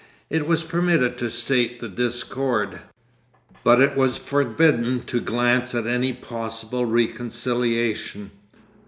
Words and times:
It 0.31 0.47
was 0.47 0.63
permitted 0.63 1.19
to 1.19 1.29
state 1.29 1.79
the 1.79 1.87
discord, 1.87 2.81
but 3.63 3.79
it 3.79 3.95
was 3.95 4.17
forbidden 4.17 5.01
to 5.01 5.21
glance 5.21 5.75
at 5.75 5.85
any 5.85 6.11
possible 6.11 6.87
reconciliation. 6.87 8.31